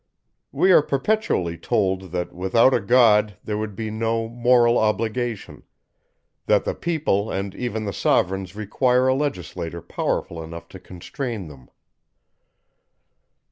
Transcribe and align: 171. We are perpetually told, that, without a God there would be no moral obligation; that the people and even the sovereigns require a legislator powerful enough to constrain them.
171. 0.49 0.61
We 0.67 0.71
are 0.73 0.81
perpetually 0.99 1.57
told, 1.59 2.11
that, 2.11 2.33
without 2.33 2.73
a 2.73 2.79
God 2.79 3.37
there 3.43 3.55
would 3.59 3.75
be 3.75 3.91
no 3.91 4.27
moral 4.27 4.79
obligation; 4.79 5.61
that 6.47 6.65
the 6.65 6.73
people 6.73 7.29
and 7.29 7.53
even 7.53 7.85
the 7.85 7.93
sovereigns 7.93 8.55
require 8.55 9.07
a 9.09 9.13
legislator 9.13 9.79
powerful 9.83 10.41
enough 10.41 10.67
to 10.69 10.79
constrain 10.79 11.49
them. 11.49 11.69